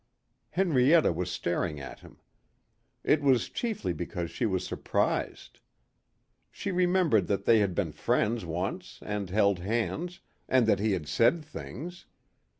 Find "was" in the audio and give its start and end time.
1.13-1.29, 3.21-3.49, 4.47-4.65